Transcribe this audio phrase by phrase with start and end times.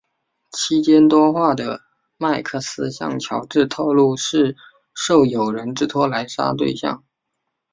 [0.51, 1.79] 期间多话的
[2.17, 4.55] 麦克斯向乔治透露是
[4.95, 7.03] 受友人之托来杀对象。